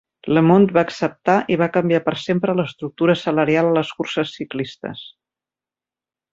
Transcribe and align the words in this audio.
LeMond 0.35 0.71
va 0.77 0.83
acceptar, 0.87 1.35
i 1.55 1.57
va 1.63 1.67
canviar 1.75 1.99
per 2.07 2.15
sempre 2.23 2.57
l'estructura 2.61 3.17
salarial 3.27 3.71
a 3.73 3.77
les 3.79 3.95
curses 4.01 4.35
ciclistes. 4.41 5.07